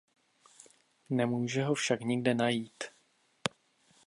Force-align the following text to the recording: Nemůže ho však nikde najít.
Nemůže 1.09 1.63
ho 1.63 1.73
však 1.73 1.99
nikde 2.01 2.33
najít. 2.33 2.83